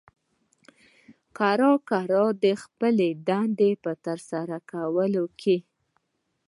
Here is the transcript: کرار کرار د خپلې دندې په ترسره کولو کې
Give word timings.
کرار 1.37 1.77
کرار 1.89 2.29
د 2.43 2.45
خپلې 2.63 3.09
دندې 3.27 3.71
په 3.83 3.91
ترسره 4.05 4.57
کولو 4.71 5.25
کې 5.39 5.57